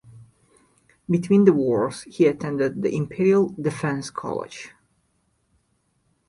Between 1.07 1.45
the 1.45 1.53
wars 1.53 2.01
he 2.11 2.25
attended 2.25 2.81
the 2.81 2.89
Imperial 2.89 3.49
Defence 3.51 4.09
College. 4.09 4.71